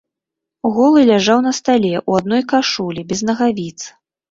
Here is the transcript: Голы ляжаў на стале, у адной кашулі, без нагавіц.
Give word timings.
Голы 0.77 1.03
ляжаў 1.09 1.43
на 1.49 1.53
стале, 1.59 1.93
у 2.09 2.17
адной 2.21 2.41
кашулі, 2.55 3.01
без 3.15 3.25
нагавіц. 3.31 3.79